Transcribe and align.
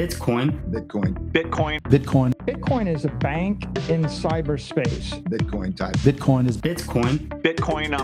Bitcoin. 0.00 0.58
Bitcoin. 0.70 1.14
Bitcoin. 1.30 1.78
Bitcoin. 1.90 2.32
Bitcoin 2.46 2.86
is 2.86 3.04
a 3.04 3.10
bank 3.20 3.64
in 3.90 4.02
cyberspace. 4.08 5.22
Bitcoin 5.28 5.76
type. 5.76 5.94
Bitcoin 5.98 6.48
is 6.48 6.56
Bitcoin. 6.56 7.28
Bitcoin. 7.42 7.94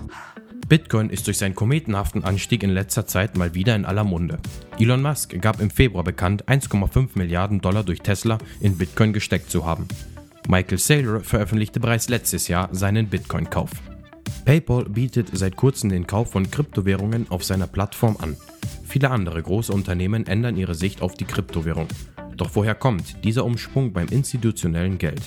Bitcoin 0.68 1.08
ist 1.08 1.26
durch 1.26 1.38
seinen 1.38 1.54
kometenhaften 1.54 2.22
Anstieg 2.22 2.62
in 2.62 2.68
letzter 2.68 3.06
Zeit 3.06 3.38
mal 3.38 3.54
wieder 3.54 3.74
in 3.74 3.86
aller 3.86 4.04
Munde. 4.04 4.38
Elon 4.78 5.00
Musk 5.00 5.40
gab 5.40 5.58
im 5.58 5.70
Februar 5.70 6.04
bekannt, 6.04 6.44
1,5 6.44 7.12
Milliarden 7.14 7.62
Dollar 7.62 7.82
durch 7.82 8.00
Tesla 8.00 8.36
in 8.60 8.76
Bitcoin 8.76 9.14
gesteckt 9.14 9.50
zu 9.50 9.64
haben. 9.64 9.88
Michael 10.46 10.76
Saylor 10.76 11.20
veröffentlichte 11.20 11.80
bereits 11.80 12.10
letztes 12.10 12.46
Jahr 12.48 12.68
seinen 12.72 13.08
Bitcoin-Kauf. 13.08 13.70
PayPal 14.44 14.84
bietet 14.84 15.30
seit 15.32 15.56
kurzem 15.56 15.88
den 15.88 16.06
Kauf 16.06 16.32
von 16.32 16.50
Kryptowährungen 16.50 17.30
auf 17.30 17.42
seiner 17.42 17.66
Plattform 17.66 18.18
an. 18.20 18.36
Viele 18.86 19.10
andere 19.10 19.42
große 19.42 19.72
Unternehmen 19.72 20.26
ändern 20.26 20.56
ihre 20.56 20.76
Sicht 20.76 21.02
auf 21.02 21.14
die 21.14 21.24
Kryptowährung. 21.24 21.88
Doch 22.36 22.50
woher 22.54 22.74
kommt 22.74 23.24
dieser 23.24 23.44
Umschwung 23.44 23.92
beim 23.92 24.08
institutionellen 24.08 24.96
Geld? 24.96 25.20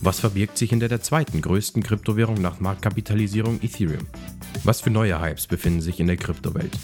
Was 0.00 0.20
verbirgt 0.20 0.56
sich 0.56 0.70
hinter 0.70 0.88
der 0.88 1.00
zweiten 1.00 1.42
größten 1.42 1.82
Kryptowährung 1.82 2.40
nach 2.40 2.60
Marktkapitalisierung 2.60 3.60
Ethereum? 3.62 4.06
Was 4.62 4.80
für 4.80 4.90
neue 4.90 5.20
Hypes 5.20 5.48
befinden 5.48 5.80
sich 5.80 5.98
in 5.98 6.06
der 6.06 6.16
Kryptowelt? 6.16 6.78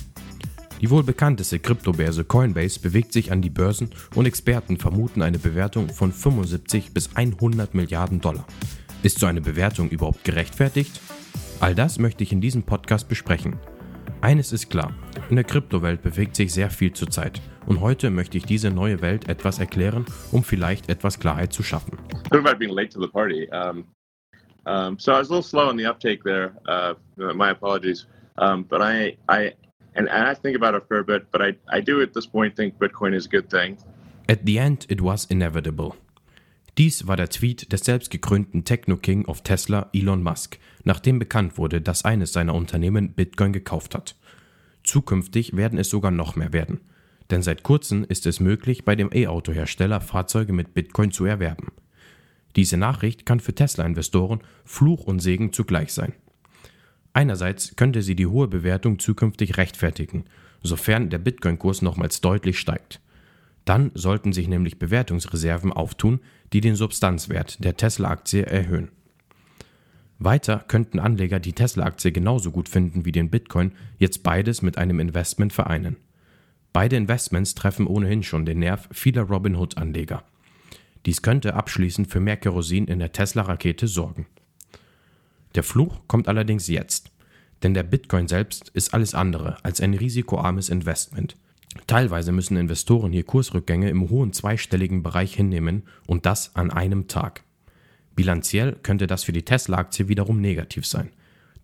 Die 0.81 0.91
wohl 0.91 1.05
bekannteste 1.05 1.61
Kryptobörse 1.61 2.25
Coinbase 2.25 2.81
bewegt 2.81 3.13
sich 3.13 3.31
an 3.31 3.41
die 3.41 3.51
Börsen 3.51 3.91
und 4.17 4.27
Experten 4.27 4.77
vermuten 4.79 5.23
eine 5.23 5.39
Bewertung 5.39 5.89
von 5.89 6.13
75 6.13 6.93
bis 6.93 7.15
100 7.15 7.75
Milliarden 7.75 8.21
Dollar. 8.21 8.47
Ist 9.05 9.21
so 9.21 9.27
eine 9.27 9.41
Bewertung 9.41 9.91
überhaupt 9.91 10.25
gerechtfertigt? 10.25 11.01
All 11.61 11.77
das 11.77 12.01
möchte 12.01 12.25
ich 12.25 12.33
in 12.33 12.41
diesem 12.41 12.65
Podcast 12.65 13.09
besprechen. 13.09 13.57
Eines 14.25 14.55
ist 14.55 14.71
klar, 14.71 14.95
in 15.29 15.37
der 15.37 15.45
Kryptowelt 15.45 16.01
bewegt 16.01 16.35
sich 16.35 16.55
sehr 16.55 16.71
viel 16.71 16.95
zurzeit 16.95 17.43
und 17.67 17.83
heute 17.83 18.09
möchte 18.09 18.39
ich 18.39 18.47
diese 18.47 18.71
neue 18.71 19.03
Welt 19.03 19.29
etwas 19.29 19.59
erklären, 19.59 20.07
um 20.33 20.43
vielleicht 20.43 20.89
etwas 20.89 21.21
Klarheit 21.21 21.53
zu 21.53 21.63
schaffen. 21.63 21.99
Sorry 22.31 22.41
about 22.41 22.59
being 22.59 22.73
late 22.75 22.89
to 22.89 23.03
the 23.03 23.07
party. 23.07 23.47
Um, 23.53 23.85
um, 24.65 24.99
so 24.99 25.13
I 25.13 25.19
was 25.19 25.29
a 25.29 25.35
little 25.35 25.43
slow 25.43 25.69
in 25.69 25.77
the 25.77 25.85
uptake 25.85 26.25
there. 26.25 26.53
Uh, 26.67 26.95
my 27.35 27.51
apologies. 27.51 28.07
Um, 28.39 28.65
but 28.65 28.81
I, 28.81 29.19
I, 29.29 29.53
and, 29.95 30.09
and 30.09 30.27
I 30.27 30.33
think 30.33 30.57
about 30.57 30.75
it 30.75 30.83
a 30.83 30.87
fair 30.87 31.05
bit. 31.05 31.31
But 31.31 31.43
I, 31.43 31.55
I 31.69 31.83
do 31.83 32.01
at 32.01 32.15
this 32.15 32.25
point 32.25 32.57
think 32.57 32.79
Bitcoin 32.79 33.15
is 33.15 33.27
a 33.27 33.29
good 33.29 33.51
thing. 33.51 33.77
At 34.27 34.47
the 34.47 34.59
end 34.59 34.87
it 34.89 35.03
was 35.03 35.27
inevitable. 35.29 35.97
Dies 36.77 37.07
war 37.07 37.17
der 37.17 37.29
Tweet 37.31 37.73
des 37.73 37.83
selbstgekrönten 37.83 38.65
Techno-King 38.65 39.27
of 39.27 39.43
Tesla, 39.43 39.91
Elon 39.93 40.25
Musk, 40.25 40.59
nachdem 40.83 41.21
bekannt 41.21 41.57
wurde, 41.57 41.81
dass 41.81 42.05
eines 42.05 42.33
seiner 42.33 42.55
Unternehmen 42.55 43.13
Bitcoin 43.13 43.53
gekauft 43.53 43.95
hat. 43.95 44.17
Zukünftig 44.83 45.57
werden 45.57 45.79
es 45.79 45.89
sogar 45.89 46.11
noch 46.11 46.35
mehr 46.35 46.53
werden. 46.53 46.81
Denn 47.31 47.43
seit 47.43 47.63
kurzem 47.63 48.05
ist 48.05 48.27
es 48.27 48.41
möglich, 48.41 48.85
bei 48.85 48.97
dem 48.97 49.11
E-Auto-Hersteller 49.13 50.01
Fahrzeuge 50.01 50.53
mit 50.53 50.75
Bitcoin 50.75 51.13
zu 51.13 51.25
erwerben. 51.25 51.73
Diese 52.57 52.77
Nachricht 52.77 53.25
kann 53.25 53.41
für 53.41 53.55
Tesla-Investoren 53.55 54.41
Fluch 54.65 55.05
und 55.05 55.21
Segen 55.21 55.53
zugleich 55.53 55.93
sein. 55.93 56.13
Einerseits 57.13 57.77
könnte 57.77 58.03
sie 58.03 58.17
die 58.17 58.27
hohe 58.27 58.49
Bewertung 58.49 58.99
zukünftig 58.99 59.57
rechtfertigen, 59.57 60.25
sofern 60.63 61.09
der 61.09 61.19
Bitcoin-Kurs 61.19 61.83
nochmals 61.83 62.21
deutlich 62.21 62.59
steigt. 62.59 63.01
Dann 63.65 63.91
sollten 63.95 64.33
sich 64.33 64.49
nämlich 64.49 64.79
Bewertungsreserven 64.79 65.73
auftun, 65.73 66.21
die 66.53 66.61
den 66.61 66.77
Substanzwert 66.77 67.63
der 67.65 67.77
Tesla-Aktie 67.77 68.45
erhöhen. 68.45 68.91
Weiter 70.19 70.65
könnten 70.69 70.99
Anleger 70.99 71.41
die 71.41 71.55
Tesla-Aktie 71.55 72.13
genauso 72.13 72.51
gut 72.51 72.69
finden 72.69 73.05
wie 73.05 73.13
den 73.13 73.31
Bitcoin, 73.31 73.73
jetzt 73.99 74.23
beides 74.23 74.63
mit 74.63 74.79
einem 74.79 75.01
Investment 75.01 75.53
vereinen. 75.53 75.97
Beide 76.73 76.97
Investments 76.97 77.55
treffen 77.55 77.87
ohnehin 77.87 78.23
schon 78.23 78.45
den 78.45 78.59
Nerv 78.59 78.89
vieler 78.93 79.23
Robinhood-Anleger. 79.23 80.25
Dies 81.07 81.23
könnte 81.23 81.55
abschließend 81.55 82.11
für 82.11 82.21
mehr 82.21 82.37
Kerosin 82.37 82.87
in 82.87 82.99
der 82.99 83.13
Tesla-Rakete 83.13 83.87
sorgen. 83.87 84.27
Der 85.55 85.63
Fluch 85.63 86.01
kommt 86.09 86.29
allerdings 86.29 86.67
jetzt, 86.69 87.11
denn 87.63 87.75
der 87.75 87.83
Bitcoin 87.83 88.29
selbst 88.29 88.71
ist 88.71 88.93
alles 88.93 89.15
andere 89.15 89.57
als 89.65 89.81
ein 89.81 89.95
risikoarmes 89.95 90.69
Investment. 90.69 91.37
Teilweise 91.87 92.33
müssen 92.33 92.57
Investoren 92.57 93.13
hier 93.13 93.25
Kursrückgänge 93.25 93.91
im 93.91 94.09
hohen 94.09 94.33
zweistelligen 94.33 95.03
Bereich 95.03 95.35
hinnehmen 95.35 95.83
und 96.07 96.25
das 96.27 96.55
an 96.57 96.71
einem 96.71 97.09
Tag. 97.09 97.43
Bilanziell 98.17 98.77
könnte 98.83 99.07
das 99.07 99.25
für 99.25 99.33
die 99.33 99.45
Tesla-Aktie 99.45 100.09
wiederum 100.09 100.41
negativ 100.41 100.87
sein, 100.87 101.11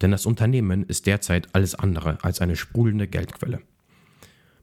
denn 0.02 0.10
das 0.10 0.26
Unternehmen 0.26 0.84
ist 0.84 1.06
derzeit 1.06 1.48
alles 1.54 1.74
andere 1.74 2.18
als 2.22 2.40
eine 2.40 2.56
sprudelnde 2.56 3.06
Geldquelle. 3.06 3.60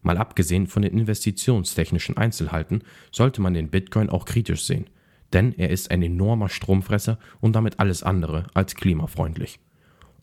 Mal 0.02 0.18
abgesehen 0.18 0.68
von 0.68 0.84
den 0.84 0.98
investitionstechnischen 0.98 2.18
Einzelheiten 2.18 2.82
sollte 3.12 3.42
man 3.42 3.54
den 3.54 3.70
Bitcoin 3.70 4.10
auch 4.10 4.26
kritisch 4.26 4.66
sehen, 4.66 4.90
denn 5.34 5.54
er 5.58 5.70
ist 5.70 5.92
ein 5.92 6.04
enormer 6.04 6.50
Stromfresser 6.50 7.20
und 7.42 7.56
damit 7.56 7.80
alles 7.80 8.04
andere 8.04 8.48
als 8.54 8.76
klimafreundlich. 8.76 9.60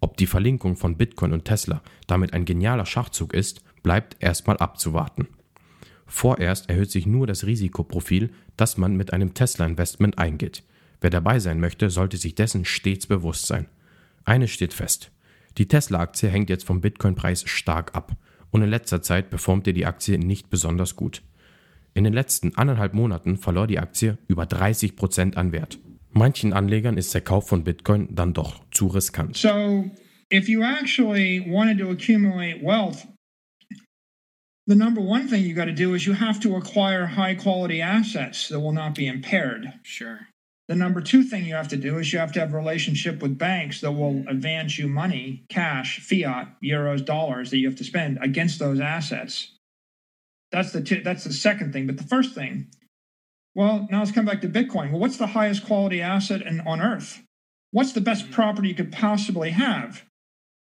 Ob 0.01 0.17
die 0.17 0.27
Verlinkung 0.27 0.77
von 0.77 0.97
Bitcoin 0.97 1.33
und 1.33 1.47
Tesla 1.47 1.83
damit 2.07 2.35
ein 2.35 2.45
genialer 2.45 2.87
Schachzug 2.87 3.33
ist, 3.33 3.64
bleibt 3.85 4.17
erstmal 4.19 4.57
abzuwarten. 4.57 5.29
Vorerst 6.07 6.69
erhöht 6.69 6.91
sich 6.91 7.07
nur 7.07 7.29
das 7.29 7.47
Risikoprofil, 7.47 8.31
das 8.57 8.77
man 8.77 8.97
mit 8.97 9.13
einem 9.13 9.35
Tesla-Investment 9.35 10.19
eingeht. 10.19 10.65
Wer 11.01 11.11
dabei 11.11 11.39
sein 11.39 11.61
möchte, 11.61 11.91
sollte 11.91 12.17
sich 12.17 12.35
dessen 12.35 12.65
stets 12.65 13.07
bewusst 13.07 13.47
sein. 13.47 13.67
Eines 14.25 14.51
steht 14.51 14.75
fest. 14.75 15.13
Die 15.59 15.69
Tesla-Aktie 15.69 16.29
hängt 16.29 16.51
jetzt 16.51 16.65
vom 16.65 16.81
Bitcoin-Preis 16.81 17.45
stark 17.47 17.95
ab 17.95 18.17
und 18.51 18.63
in 18.63 18.71
letzter 18.71 19.03
Zeit 19.03 19.31
performte 19.31 19.73
die 19.73 19.87
Aktie 19.87 20.19
nicht 20.19 20.51
besonders 20.51 20.97
gut. 20.97 21.23
In 21.93 22.05
den 22.05 22.13
letzten 22.13 22.57
anderthalb 22.57 22.95
Monaten 22.95 23.37
verlor 23.37 23.67
die 23.67 23.79
Aktie 23.79 24.19
über 24.27 24.47
30 24.47 24.97
Prozent 24.97 25.37
an 25.37 25.53
Wert. 25.53 25.79
Manchen 26.13 26.53
Anlegern 26.53 26.97
ist 26.97 27.13
der 27.15 27.21
Kauf 27.21 27.49
von 27.49 27.65
Bitcoin 27.65 28.09
dann 28.15 28.33
doch 28.33 28.65
zu 28.71 28.87
riskant. 28.87 29.37
So, 29.37 29.91
if 30.33 30.49
you 30.49 30.63
actually 30.63 31.45
wanted 31.47 31.79
to 31.79 31.91
accumulate 31.91 32.61
wealth, 32.63 33.07
the 34.67 34.75
number 34.75 35.01
one 35.01 35.29
thing 35.29 35.45
you 35.45 35.55
got 35.55 35.67
to 35.67 35.73
do 35.73 35.95
is 35.95 36.07
you 36.07 36.15
have 36.15 36.41
to 36.41 36.57
acquire 36.57 37.07
high 37.07 37.35
quality 37.35 37.83
assets 37.83 38.49
that 38.49 38.61
will 38.61 38.73
not 38.73 38.95
be 38.95 39.07
impaired. 39.07 39.73
Sure. 39.83 40.29
The 40.69 40.75
number 40.75 41.03
two 41.03 41.23
thing 41.23 41.45
you 41.45 41.55
have 41.55 41.69
to 41.69 41.77
do 41.77 41.99
is 41.99 42.11
you 42.13 42.19
have 42.19 42.33
to 42.33 42.41
have 42.41 42.55
a 42.55 42.57
relationship 42.57 43.21
with 43.21 43.37
banks 43.37 43.83
that 43.83 43.93
will 43.93 44.25
advance 44.29 44.79
you 44.79 44.89
money, 44.89 45.45
cash, 45.51 46.01
fiat, 46.01 46.49
euros, 46.65 47.05
dollars 47.05 47.51
that 47.51 47.59
you 47.59 47.69
have 47.69 47.77
to 47.77 47.85
spend 47.85 48.19
against 48.23 48.59
those 48.59 48.81
assets. 48.81 49.53
That's 50.51 50.73
the 50.73 50.81
two, 50.81 51.03
that's 51.03 51.25
the 51.25 51.33
second 51.35 51.75
thing. 51.75 51.87
But 51.87 51.99
the 51.99 52.05
first 52.05 52.35
thing, 52.35 52.69
well, 53.55 53.87
now 53.91 53.99
let's 53.99 54.13
come 54.13 54.25
back 54.25 54.41
to 54.41 54.49
Bitcoin. 54.49 54.91
Well, 54.91 55.01
what's 55.01 55.19
the 55.19 55.27
highest 55.27 55.67
quality 55.67 56.01
asset 56.01 56.41
in, 56.41 56.61
on 56.63 56.81
earth? 56.81 57.23
What's 57.73 57.93
the 57.93 58.01
best 58.01 58.25
mm-hmm. 58.25 58.35
property 58.35 58.69
you 58.69 58.75
could 58.75 58.93
possibly 58.93 59.51
have? 59.51 60.05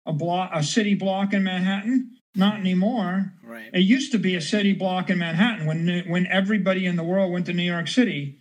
A 0.07 0.13
block, 0.13 0.51
a 0.55 0.63
city 0.63 0.95
block 0.95 1.35
in 1.35 1.45
Manhattan? 1.45 2.17
Not 2.35 2.55
anymore. 2.55 3.33
Right. 3.47 3.71
It 3.73 3.83
used 3.83 4.13
to 4.13 4.19
be 4.19 4.37
a 4.37 4.41
city 4.41 4.73
block 4.73 5.11
in 5.11 5.19
Manhattan 5.19 5.67
when 5.67 6.05
when 6.09 6.27
everybody 6.27 6.87
in 6.87 6.97
the 6.97 7.05
world 7.05 7.33
went 7.33 7.47
to 7.47 7.53
New 7.53 7.63
York 7.63 7.89
City. 7.89 8.39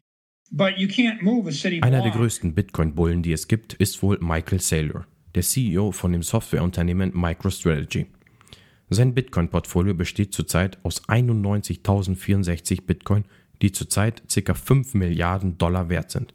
But 0.52 0.78
you 0.78 0.88
can't 0.88 1.22
move 1.22 1.48
a 1.48 1.52
city 1.52 1.82
Einer 1.82 2.02
der 2.02 2.12
block. 2.12 2.22
größten 2.22 2.54
Bitcoin-Bullen, 2.54 3.22
die 3.22 3.32
es 3.34 3.48
gibt, 3.48 3.74
ist 3.74 4.02
wohl 4.04 4.18
Michael 4.22 4.60
Saylor, 4.60 5.06
der 5.34 5.44
CEO 5.44 5.92
von 5.92 6.12
dem 6.12 6.24
Softwareunternehmen 6.24 7.12
MicroStrategy. 7.14 8.08
Sein 8.90 9.14
Bitcoin-Portfolio 9.14 9.94
besteht 9.94 10.34
zurzeit 10.34 10.78
aus 10.84 11.08
91.064 11.08 12.86
Bitcoin, 12.86 13.24
die 13.62 13.72
zurzeit 13.72 14.24
ca. 14.34 14.54
5 14.54 14.94
Milliarden 14.96 15.58
Dollar 15.58 15.88
wert 15.90 16.12
sind. 16.12 16.34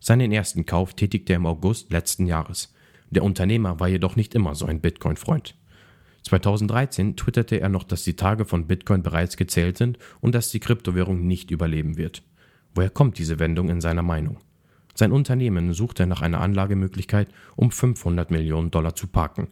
Seinen 0.00 0.32
ersten 0.32 0.66
Kauf 0.66 0.92
tätigte 0.94 1.32
er 1.32 1.36
im 1.36 1.46
August 1.46 1.90
letzten 1.90 2.26
Jahres. 2.26 2.74
Der 3.10 3.22
Unternehmer 3.24 3.80
war 3.80 3.88
jedoch 3.88 4.16
nicht 4.16 4.34
immer 4.34 4.54
so 4.54 4.66
ein 4.66 4.80
Bitcoin-Freund. 4.80 5.54
2013 6.24 7.16
twitterte 7.16 7.60
er 7.60 7.68
noch, 7.68 7.84
dass 7.84 8.02
die 8.02 8.16
Tage 8.16 8.44
von 8.44 8.66
Bitcoin 8.66 9.02
bereits 9.02 9.36
gezählt 9.36 9.76
sind 9.76 9.98
und 10.20 10.34
dass 10.34 10.50
die 10.50 10.60
Kryptowährung 10.60 11.26
nicht 11.26 11.50
überleben 11.50 11.96
wird. 11.96 12.22
Woher 12.74 12.90
kommt 12.90 13.18
diese 13.18 13.38
Wendung 13.38 13.68
in 13.68 13.80
seiner 13.80 14.02
Meinung? 14.02 14.38
Sein 14.94 15.12
Unternehmen 15.12 15.74
suchte 15.74 16.06
nach 16.06 16.22
einer 16.22 16.40
Anlagemöglichkeit, 16.40 17.28
um 17.56 17.70
500 17.70 18.30
Millionen 18.30 18.70
Dollar 18.70 18.94
zu 18.94 19.06
parken. 19.06 19.48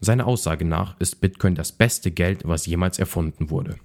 Seiner 0.00 0.26
Aussage 0.26 0.64
nach 0.64 0.98
ist 0.98 1.20
Bitcoin 1.20 1.54
das 1.54 1.72
beste 1.72 2.10
Geld, 2.10 2.42
was 2.44 2.66
jemals 2.66 2.98
erfunden 2.98 3.50
wurde. 3.50 3.76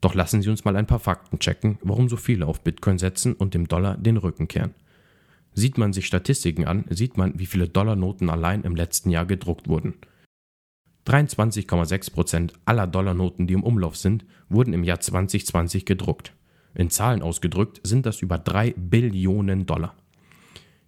Doch 0.00 0.14
lassen 0.14 0.42
Sie 0.42 0.50
uns 0.50 0.64
mal 0.64 0.76
ein 0.76 0.86
paar 0.86 0.98
Fakten 0.98 1.38
checken, 1.38 1.78
warum 1.82 2.08
so 2.08 2.16
viele 2.16 2.46
auf 2.46 2.60
Bitcoin 2.60 2.98
setzen 2.98 3.34
und 3.34 3.54
dem 3.54 3.68
Dollar 3.68 3.96
den 3.96 4.16
Rücken 4.18 4.48
kehren. 4.48 4.74
Sieht 5.54 5.78
man 5.78 5.92
sich 5.92 6.06
Statistiken 6.06 6.66
an, 6.66 6.84
sieht 6.90 7.16
man, 7.16 7.38
wie 7.38 7.46
viele 7.46 7.68
Dollarnoten 7.68 8.30
allein 8.30 8.62
im 8.62 8.74
letzten 8.74 9.10
Jahr 9.10 9.26
gedruckt 9.26 9.68
wurden. 9.68 9.94
23,6% 11.06 12.52
aller 12.64 12.86
Dollarnoten, 12.86 13.46
die 13.46 13.54
im 13.54 13.64
Umlauf 13.64 13.96
sind, 13.96 14.24
wurden 14.48 14.72
im 14.72 14.84
Jahr 14.84 15.00
2020 15.00 15.84
gedruckt. 15.84 16.32
In 16.74 16.90
Zahlen 16.90 17.22
ausgedrückt 17.22 17.80
sind 17.82 18.06
das 18.06 18.22
über 18.22 18.38
3 18.38 18.74
Billionen 18.76 19.66
Dollar. 19.66 19.94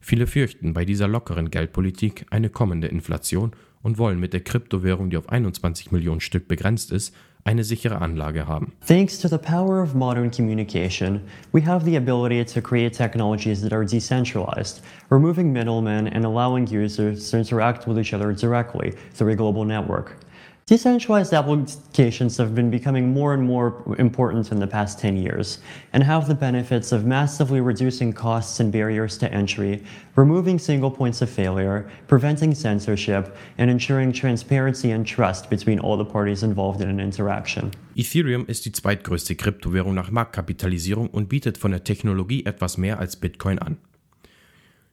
Viele 0.01 0.27
fürchten 0.27 0.73
bei 0.73 0.85
dieser 0.85 1.09
lockeren 1.09 1.51
Geldpolitik 1.51 2.27
eine 2.31 2.51
kommende 2.51 2.89
Inflation 2.89 3.53
und 3.83 3.99
wollen 3.99 4.21
mit 4.21 4.33
der 4.33 4.43
Kryptowährung, 4.43 5.11
die 5.11 5.17
auf 5.17 5.29
21 5.29 5.93
Millionen 5.93 6.21
Stück 6.21 6.49
begrenzt 6.49 6.93
ist, 6.93 7.15
eine 7.45 7.63
sichere 7.63 8.01
Anlage 8.01 8.47
haben. 8.47 8.73
Thanks 8.81 9.19
to 9.19 9.29
the 9.29 9.39
power 9.39 9.83
of 9.83 9.95
modern 9.95 10.31
communication, 10.31 11.21
we 11.53 11.61
have 11.61 11.85
the 11.85 11.97
ability 11.97 12.45
to 12.45 12.63
create 12.63 12.95
technologies 12.95 13.61
that 13.61 13.73
are 13.73 13.85
decentralized, 13.85 14.81
removing 15.11 15.53
middlemen 15.53 16.09
and 16.09 16.25
allowing 16.25 16.67
users 16.67 17.31
to 17.31 17.39
interact 17.39 17.87
with 17.87 17.99
each 17.99 18.15
other 18.15 18.33
directly 18.33 18.95
through 19.13 19.33
a 19.33 19.37
global 19.37 19.65
network. 19.65 20.17
Decentralized 20.67 21.35
applications 21.35 22.39
have 22.39 22.55
been 22.55 22.71
becoming 22.71 23.13
more 23.13 23.35
and 23.35 23.43
more 23.43 23.85
important 23.99 24.51
in 24.51 24.61
the 24.61 24.67
past 24.67 24.99
10 24.99 25.19
years 25.19 25.59
and 25.93 26.03
have 26.03 26.27
the 26.27 26.35
benefits 26.35 26.91
of 26.91 27.05
massively 27.05 27.61
reducing 27.61 28.15
costs 28.15 28.61
and 28.61 28.73
barriers 28.73 29.19
to 29.19 29.31
entry, 29.31 29.85
removing 30.17 30.59
single 30.59 30.91
points 30.91 31.21
of 31.21 31.29
failure, 31.29 31.87
preventing 32.07 32.55
censorship, 32.55 33.37
and 33.59 33.71
ensuring 33.71 34.11
transparency 34.11 34.91
and 34.91 35.07
trust 35.07 35.51
between 35.51 35.79
all 35.79 35.99
the 35.99 36.05
parties 36.05 36.43
involved 36.43 36.81
in 36.81 36.89
an 36.89 36.99
interaction. 36.99 37.71
Ethereum 37.95 38.47
ist 38.47 38.65
die 38.65 38.73
zweitgrößte 38.73 39.37
Kryptowährung 39.37 39.93
nach 39.93 40.11
Marktkapitalisierung 40.11 41.11
und 41.11 41.29
bietet 41.29 41.59
von 41.59 41.73
der 41.73 41.85
Technologie 41.85 42.47
etwas 42.47 42.79
mehr 42.79 42.99
als 43.01 43.17
Bitcoin 43.17 43.59
an. 43.59 43.77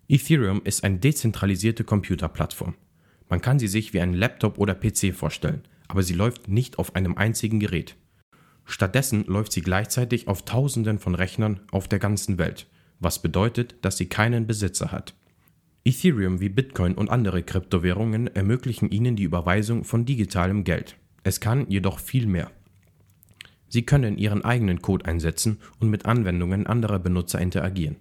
Ethereum 0.10 0.60
ist 0.66 0.84
eine 0.84 0.98
dezentralisierte 0.98 1.86
Computerplattform. 1.86 2.76
Man 3.32 3.42
kann 3.42 3.60
sie 3.60 3.70
sich 3.70 3.94
wie 3.94 4.02
einen 4.02 4.14
Laptop 4.14 4.58
oder 4.58 4.76
PC 4.76 5.16
vorstellen, 5.16 5.62
aber 5.88 6.04
sie 6.04 6.14
läuft 6.14 6.50
nicht 6.50 6.78
auf 6.78 6.98
einem 6.98 7.18
einzigen 7.18 7.62
Gerät. 7.62 7.96
Stattdessen 8.66 9.24
läuft 9.24 9.54
sie 9.54 9.62
gleichzeitig 9.62 10.28
auf 10.28 10.44
Tausenden 10.44 11.00
von 11.00 11.16
Rechnern 11.16 11.62
auf 11.72 11.88
der 11.88 12.00
ganzen 12.00 12.38
Welt, 12.38 12.68
was 13.00 13.22
bedeutet, 13.22 13.76
dass 13.84 13.96
sie 13.96 14.08
keinen 14.08 14.48
Besitzer 14.48 14.92
hat. 14.92 15.16
Ethereum 15.86 16.42
wie 16.42 16.50
Bitcoin 16.50 16.94
und 16.94 17.10
andere 17.10 17.42
Kryptowährungen 17.42 18.28
ermöglichen 18.28 18.92
Ihnen 18.92 19.16
die 19.16 19.24
Überweisung 19.24 19.86
von 19.86 20.06
digitalem 20.06 20.66
Geld. 20.66 20.98
Es 21.24 21.40
kann 21.40 21.70
jedoch 21.70 22.00
viel 22.00 22.28
mehr. 22.28 22.52
Sie 23.70 23.84
können 23.84 24.18
Ihren 24.18 24.44
eigenen 24.44 24.82
Code 24.82 25.06
einsetzen 25.06 25.62
und 25.80 25.90
mit 25.90 26.06
Anwendungen 26.06 26.68
anderer 26.68 27.00
Benutzer 27.00 27.40
interagieren. 27.40 27.96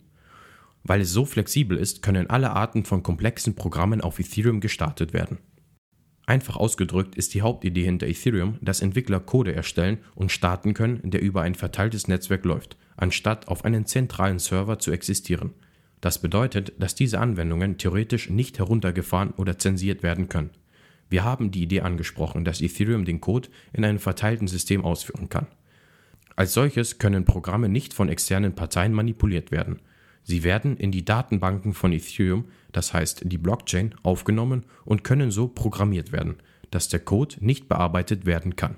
Weil 0.83 1.03
es 1.03 1.13
so 1.13 1.25
flexibel 1.25 1.77
ist, 1.77 2.03
können 2.03 2.31
alle 2.31 2.51
Arten 2.51 2.85
von 2.85 3.03
komplexen 3.03 3.55
Programmen 3.55 4.01
auf 4.01 4.19
Ethereum 4.19 4.61
gestartet 4.61 5.13
werden. 5.13 5.39
Einfach 6.27 6.57
ausgedrückt 6.57 7.17
ist 7.17 7.35
die 7.35 7.43
Hauptidee 7.43 7.85
hinter 7.85 8.07
Ethereum, 8.07 8.57
dass 8.61 8.83
Entwickler 8.83 9.19
Code 9.19 9.53
erstellen 9.53 9.99
und 10.15 10.31
starten 10.31 10.75
können, 10.75 11.01
der 11.03 11.23
über 11.23 11.43
ein 11.43 11.57
verteiltes 11.57 12.07
Netzwerk 12.07 12.45
läuft, 12.45 12.77
anstatt 12.97 13.49
auf 13.49 13.65
einen 13.65 13.85
zentralen 13.85 14.39
Server 14.39 14.79
zu 14.79 14.93
existieren. 14.93 15.55
Das 16.01 16.21
bedeutet, 16.21 16.73
dass 16.79 16.95
diese 16.95 17.19
Anwendungen 17.19 17.79
theoretisch 17.79 18.31
nicht 18.31 18.59
heruntergefahren 18.59 19.33
oder 19.33 19.59
zensiert 19.59 20.03
werden 20.03 20.29
können. 20.29 20.51
Wir 21.09 21.25
haben 21.25 21.51
die 21.51 21.63
Idee 21.63 21.81
angesprochen, 21.81 22.45
dass 22.45 22.61
Ethereum 22.61 23.05
den 23.05 23.21
Code 23.21 23.49
in 23.73 23.85
einem 23.85 23.99
verteilten 23.99 24.47
System 24.47 24.85
ausführen 24.85 25.29
kann. 25.29 25.49
Als 26.37 26.55
solches 26.55 26.99
können 26.99 27.25
Programme 27.25 27.69
nicht 27.69 27.93
von 27.93 28.09
externen 28.09 28.55
Parteien 28.55 28.93
manipuliert 28.93 29.51
werden. 29.51 29.81
Sie 30.23 30.45
werden 30.45 30.77
in 30.77 30.93
die 30.93 31.05
Datenbanken 31.05 31.75
von 31.75 31.93
Ethereum, 31.93 32.45
das 32.73 32.93
heißt 32.93 33.23
die 33.25 33.39
Blockchain, 33.39 33.95
aufgenommen 34.03 34.65
und 34.85 35.05
können 35.05 35.31
so 35.31 35.49
programmiert 35.49 36.13
werden, 36.13 36.37
dass 36.71 36.89
der 36.89 37.01
Code 37.01 37.37
nicht 37.41 37.69
bearbeitet 37.69 38.27
werden 38.27 38.57
kann. 38.57 38.77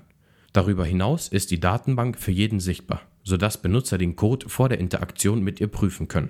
Darüber 0.51 0.85
hinaus 0.85 1.27
ist 1.27 1.51
die 1.51 1.59
Datenbank 1.59 2.17
für 2.19 2.31
jeden 2.31 2.59
sichtbar, 2.59 3.01
sodass 3.23 3.61
Benutzer 3.61 3.97
den 3.97 4.15
Code 4.15 4.49
vor 4.49 4.69
der 4.69 4.79
Interaktion 4.79 5.43
mit 5.43 5.59
ihr 5.59 5.67
prüfen 5.67 6.07
können. 6.07 6.29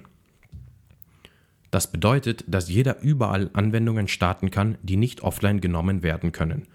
Das 1.71 1.91
bedeutet, 1.91 2.43
dass 2.47 2.69
jeder 2.69 3.01
überall 3.01 3.49
Anwendungen 3.53 4.07
starten 4.07 4.51
kann, 4.51 4.77
die 4.83 4.95
nicht 4.95 5.21
offline 5.21 5.59
genommen 5.59 6.03
werden 6.03 6.31
können. 6.31 6.67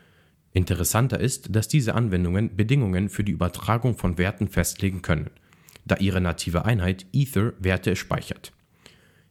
Interessanter 0.52 1.20
ist, 1.20 1.54
dass 1.54 1.68
diese 1.68 1.94
Anwendungen 1.94 2.56
Bedingungen 2.56 3.08
für 3.08 3.22
die 3.22 3.32
Übertragung 3.32 3.96
von 3.96 4.18
Werten 4.18 4.48
festlegen 4.48 5.02
können– 5.02 5.30
da 5.88 5.96
ihre 5.96 6.20
native 6.20 6.64
Einheit 6.64 7.06
Ether 7.12 7.54
Werte 7.58 7.96
speichert. 7.96 8.52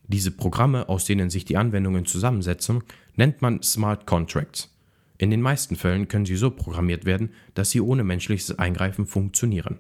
Diese 0.08 0.32
Programme, 0.32 0.90
aus 0.90 1.06
denen 1.06 1.30
sich 1.30 1.46
die 1.46 1.58
Anwendungen 1.58 2.06
zusammensetzen, 2.06 2.84
nennt 3.16 3.42
man 3.42 3.62
Smart 3.62 4.06
Contracts. 4.06 4.74
In 5.18 5.32
den 5.32 5.42
meisten 5.42 5.76
Fällen 5.76 6.08
können 6.08 6.26
sie 6.26 6.36
so 6.36 6.52
programmiert 6.52 7.06
werden, 7.06 7.32
dass 7.56 7.72
sie 7.72 7.82
ohne 7.82 8.04
menschliches 8.04 8.58
Eingreifen 8.58 9.06
funktionieren. 9.06 9.80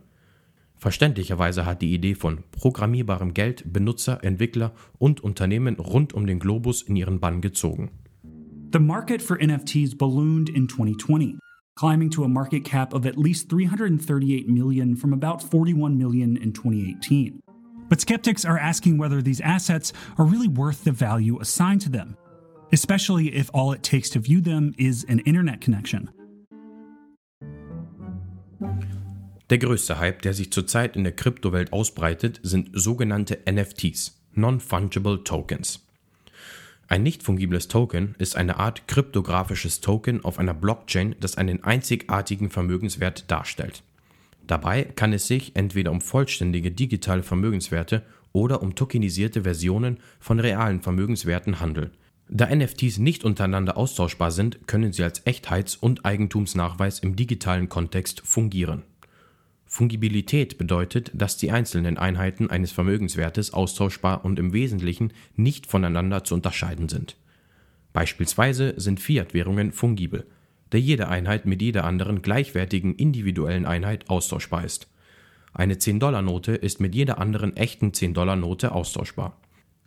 Verständlicherweise 0.76 1.66
hat 1.66 1.82
die 1.82 1.94
Idee 1.94 2.16
von 2.16 2.44
programmierbarem 2.52 3.34
Geld 3.34 3.64
Benutzer, 3.72 4.24
Entwickler 4.24 4.74
und 5.00 5.22
Unternehmen 5.22 5.76
rund 5.76 6.14
um 6.14 6.28
den 6.28 6.40
Globus 6.40 6.82
in 6.82 6.96
ihren 6.96 7.20
Bann 7.20 7.42
gezogen. 7.42 7.92
The 8.74 8.80
market 8.80 9.22
for 9.22 9.38
NFTs 9.38 9.98
ballooned 9.98 10.50
in 10.50 10.68
2020. 10.68 11.40
Climbing 11.78 12.10
to 12.10 12.24
a 12.24 12.28
market 12.28 12.66
cap 12.66 12.94
of 12.94 13.06
at 13.06 13.18
least 13.18 13.50
338 13.50 14.50
million 14.50 14.96
from 14.96 15.14
about 15.14 15.42
41 15.44 15.98
million 15.98 16.36
in 16.38 16.52
2018. 16.52 17.40
But 17.88 18.02
skeptics 18.02 18.44
are 18.44 18.58
asking 18.58 18.98
whether 18.98 19.22
these 19.22 19.40
assets 19.42 19.94
are 20.18 20.26
really 20.26 20.48
worth 20.48 20.84
the 20.84 20.92
value 20.92 21.40
assigned 21.40 21.82
to 21.82 21.90
them, 21.90 22.18
especially 22.74 23.34
if 23.34 23.50
all 23.54 23.72
it 23.72 23.84
takes 23.84 24.10
to 24.10 24.20
view 24.20 24.42
them 24.42 24.74
is 24.78 25.06
an 25.08 25.20
internet 25.20 25.62
connection. 25.62 26.10
Der 29.50 29.60
größte 29.60 29.98
Hype, 29.98 30.24
der 30.24 30.34
sich 30.34 30.52
zurzeit 30.52 30.98
in 30.98 31.04
der 31.04 31.14
Kryptowelt 31.14 31.72
ausbreitet, 31.72 32.42
sind 32.44 32.70
sogenannte 32.74 33.40
NFTs, 33.50 34.20
Non-Fungible 34.34 35.24
Tokens. 35.24 35.87
Ein 36.90 37.04
nicht 37.04 37.24
fungibles 37.24 37.68
Token 37.68 38.16
ist 38.18 38.38
eine 38.38 38.58
Art 38.58 38.88
kryptografisches 38.88 39.82
Token 39.82 40.24
auf 40.24 40.40
einer 40.40 40.54
Blockchain, 40.54 41.16
das 41.20 41.38
einen 41.38 41.64
einzigartigen 41.64 42.50
Vermögenswert 42.50 43.30
darstellt. 43.30 43.84
Dabei 44.46 44.84
kann 44.84 45.12
es 45.12 45.28
sich 45.28 45.56
entweder 45.58 45.92
um 45.92 46.00
vollständige 46.00 46.72
digitale 46.72 47.24
Vermögenswerte 47.24 48.04
oder 48.32 48.62
um 48.62 48.76
tokenisierte 48.76 49.44
Versionen 49.44 50.00
von 50.22 50.40
realen 50.40 50.82
Vermögenswerten 50.82 51.60
handeln. 51.60 51.92
Da 52.30 52.54
NFTs 52.54 53.00
nicht 53.00 53.26
untereinander 53.26 53.78
austauschbar 53.78 54.32
sind, 54.32 54.68
können 54.68 54.94
sie 54.94 55.04
als 55.04 55.26
Echtheits- 55.26 55.76
und 55.76 56.06
Eigentumsnachweis 56.06 57.00
im 57.00 57.16
digitalen 57.18 57.68
Kontext 57.68 58.22
fungieren. 58.22 58.84
Fungibilität 59.68 60.58
bedeutet, 60.58 61.12
dass 61.14 61.38
die 61.38 61.52
einzelnen 61.52 61.98
Einheiten 61.98 62.50
eines 62.50 62.72
Vermögenswertes 62.72 63.54
austauschbar 63.54 64.24
und 64.24 64.40
im 64.40 64.54
Wesentlichen 64.54 65.12
nicht 65.36 65.68
voneinander 65.68 66.24
zu 66.24 66.36
unterscheiden 66.36 66.88
sind. 66.88 67.18
Beispielsweise 67.92 68.74
sind 68.78 69.00
Fiat-Währungen 69.00 69.74
fungibel, 69.74 70.26
da 70.70 70.78
jede 70.78 71.10
Einheit 71.10 71.46
mit 71.46 71.62
jeder 71.62 71.84
anderen 71.84 72.22
gleichwertigen 72.22 72.96
individuellen 72.96 73.66
Einheit 73.66 74.10
austauschbar 74.10 74.64
ist. 74.64 74.88
Eine 75.54 75.76
10-Dollar-Note 75.76 76.54
ist 76.54 76.80
mit 76.80 76.96
jeder 76.96 77.20
anderen 77.20 77.56
echten 77.58 77.92
10-Dollar-Note 77.92 78.72
austauschbar. 78.72 79.38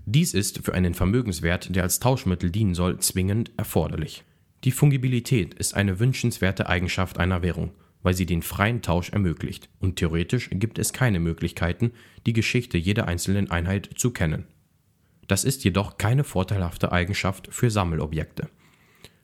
Dies 0.04 0.35
ist 0.35 0.64
für 0.64 0.75
einen 0.75 0.95
Vermögenswert, 0.95 1.75
der 1.75 1.85
als 1.85 2.00
Tauschmittel 2.00 2.50
dienen 2.50 2.75
soll, 2.75 2.99
zwingend 2.99 3.50
erforderlich. 3.57 4.25
Die 4.64 4.73
Fungibilität 4.73 5.54
ist 5.54 5.75
eine 5.75 6.00
wünschenswerte 6.00 6.69
Eigenschaft 6.69 7.19
einer 7.19 7.43
Währung 7.43 7.71
weil 8.02 8.14
sie 8.14 8.26
den 8.26 8.42
freien 8.42 8.83
Tausch 8.83 9.11
ermöglicht, 9.11 9.69
und 9.78 9.97
theoretisch 9.97 10.50
gibt 10.52 10.78
es 10.78 10.92
keine 10.92 11.21
Möglichkeiten, 11.21 11.92
die 12.26 12.33
Geschichte 12.33 12.78
jeder 12.78 13.07
einzelnen 13.09 13.50
Einheit 13.50 13.90
zu 13.97 14.11
kennen. 14.11 14.47
Das 15.26 15.45
ist 15.45 15.62
jedoch 15.64 15.99
keine 15.99 16.25
vorteilhafte 16.25 16.92
Eigenschaft 16.92 17.49
für 17.50 17.71
Sammelobjekte. 17.71 18.49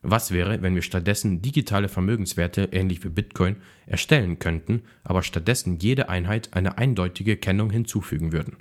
Was 0.02 0.30
wäre, 0.30 0.62
wenn 0.62 0.76
wir 0.76 0.82
stattdessen 0.82 1.42
digitale 1.42 1.88
Vermögenswerte 1.88 2.68
ähnlich 2.70 3.02
wie 3.02 3.08
Bitcoin 3.08 3.56
erstellen 3.86 4.38
könnten, 4.38 4.82
aber 5.02 5.24
stattdessen 5.24 5.78
jede 5.80 6.08
Einheit 6.08 6.54
eine 6.54 6.78
eindeutige 6.78 7.36
Kennung 7.36 7.70
hinzufügen 7.70 8.30
würden? 8.30 8.58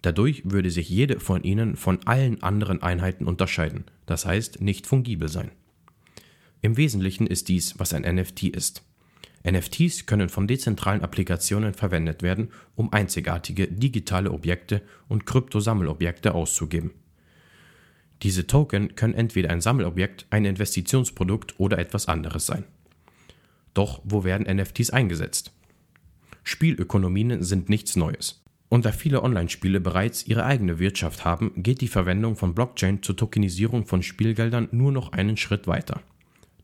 Dadurch 0.00 0.42
würde 0.44 0.70
sich 0.70 0.88
jede 0.88 1.20
von 1.20 1.42
ihnen 1.42 1.76
von 1.76 1.98
allen 2.06 2.42
anderen 2.42 2.82
Einheiten 2.82 3.26
unterscheiden, 3.26 3.84
das 4.06 4.24
heißt 4.24 4.62
nicht 4.62 4.86
fungibel 4.86 5.28
sein. 5.28 5.50
Im 6.62 6.76
Wesentlichen 6.76 7.26
ist 7.26 7.48
dies, 7.48 7.78
was 7.78 7.92
ein 7.92 8.02
NFT 8.02 8.44
ist. 8.44 8.87
NFTs 9.44 10.06
können 10.06 10.28
von 10.28 10.46
dezentralen 10.46 11.02
Applikationen 11.02 11.74
verwendet 11.74 12.22
werden, 12.22 12.50
um 12.74 12.92
einzigartige 12.92 13.68
digitale 13.68 14.30
Objekte 14.32 14.82
und 15.08 15.26
Kryptosammelobjekte 15.26 16.34
auszugeben. 16.34 16.92
Diese 18.22 18.46
Token 18.46 18.96
können 18.96 19.14
entweder 19.14 19.50
ein 19.50 19.60
Sammelobjekt, 19.60 20.26
ein 20.30 20.44
Investitionsprodukt 20.44 21.54
oder 21.58 21.78
etwas 21.78 22.08
anderes 22.08 22.46
sein. 22.46 22.64
Doch 23.74 24.00
wo 24.04 24.24
werden 24.24 24.52
NFTs 24.56 24.90
eingesetzt? 24.90 25.52
Spielökonomien 26.42 27.42
sind 27.42 27.68
nichts 27.68 27.94
Neues. 27.94 28.42
Und 28.68 28.84
da 28.84 28.92
viele 28.92 29.22
Online-Spiele 29.22 29.80
bereits 29.80 30.26
ihre 30.26 30.44
eigene 30.44 30.78
Wirtschaft 30.78 31.24
haben, 31.24 31.52
geht 31.56 31.80
die 31.80 31.88
Verwendung 31.88 32.36
von 32.36 32.54
Blockchain 32.54 33.02
zur 33.02 33.16
Tokenisierung 33.16 33.86
von 33.86 34.02
Spielgeldern 34.02 34.68
nur 34.72 34.92
noch 34.92 35.12
einen 35.12 35.36
Schritt 35.36 35.66
weiter. 35.66 36.02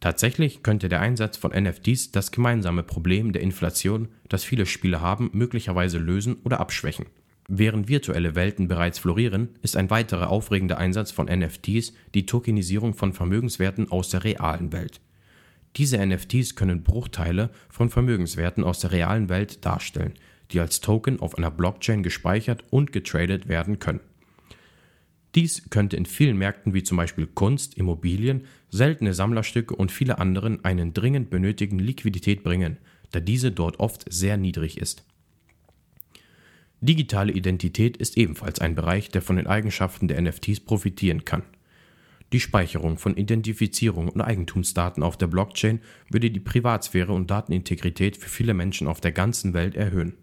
Tatsächlich 0.04 0.62
könnte 0.62 0.90
der 0.90 1.00
Einsatz 1.00 1.38
von 1.38 1.50
NFTs 1.50 2.12
das 2.12 2.30
gemeinsame 2.30 2.82
Problem 2.82 3.32
der 3.32 3.40
Inflation, 3.40 4.08
das 4.28 4.44
viele 4.44 4.66
Spiele 4.66 5.00
haben, 5.00 5.30
möglicherweise 5.32 5.96
lösen 5.96 6.37
oder 6.44 6.61
abschwächen. 6.61 7.06
Während 7.49 7.88
virtuelle 7.88 8.34
Welten 8.34 8.68
bereits 8.68 8.99
florieren, 8.99 9.49
ist 9.62 9.78
ein 9.78 9.88
weiterer 9.88 10.28
aufregender 10.28 10.76
Einsatz 10.76 11.11
von 11.11 11.25
NFTs 11.25 11.94
die 12.12 12.26
Tokenisierung 12.26 12.92
von 12.92 13.14
Vermögenswerten 13.14 13.90
aus 13.90 14.11
der 14.11 14.25
realen 14.25 14.75
Welt. 14.75 15.00
Diese 15.76 16.04
NFTs 16.04 16.54
können 16.54 16.82
Bruchteile 16.82 17.49
von 17.70 17.88
Vermögenswerten 17.88 18.62
aus 18.62 18.80
der 18.80 18.92
realen 18.92 19.30
Welt 19.30 19.64
darstellen, 19.64 20.12
die 20.50 20.61
als 20.61 20.82
Token 20.82 21.20
auf 21.20 21.38
einer 21.38 21.50
Blockchain 21.50 22.02
gespeichert 22.02 22.62
und 22.68 22.92
getradet 22.92 23.49
werden 23.49 23.78
können. 23.78 24.00
Dies 25.34 25.68
könnte 25.70 25.96
in 25.96 26.06
vielen 26.06 26.36
Märkten 26.36 26.74
wie 26.74 26.84
zum 26.84 26.96
Beispiel 26.96 27.26
Kunst, 27.26 27.74
Immobilien, 27.74 28.46
seltene 28.70 29.14
Sammlerstücke 29.14 29.74
und 29.74 29.90
viele 29.90 30.18
anderen 30.18 30.64
einen 30.64 30.94
dringend 30.94 31.30
benötigten 31.30 31.80
Liquidität 31.80 32.44
bringen, 32.44 32.78
da 33.10 33.20
diese 33.20 33.50
dort 33.50 33.80
oft 33.80 34.04
sehr 34.12 34.36
niedrig 34.36 34.78
ist. 34.78 35.04
Digitale 36.80 37.32
Identität 37.32 37.96
ist 37.96 38.16
ebenfalls 38.16 38.60
ein 38.60 38.74
Bereich, 38.74 39.08
der 39.08 39.22
von 39.22 39.36
den 39.36 39.46
Eigenschaften 39.46 40.06
der 40.06 40.20
NFTs 40.20 40.60
profitieren 40.60 41.24
kann. 41.24 41.42
Die 42.32 42.40
Speicherung 42.40 42.98
von 42.98 43.16
Identifizierung 43.16 44.08
und 44.08 44.20
Eigentumsdaten 44.20 45.02
auf 45.02 45.16
der 45.16 45.28
Blockchain 45.28 45.80
würde 46.10 46.30
die 46.30 46.40
Privatsphäre 46.40 47.12
und 47.12 47.30
Datenintegrität 47.30 48.16
für 48.16 48.28
viele 48.28 48.54
Menschen 48.54 48.86
auf 48.86 49.00
der 49.00 49.12
ganzen 49.12 49.54
Welt 49.54 49.76
erhöhen. 49.76 50.14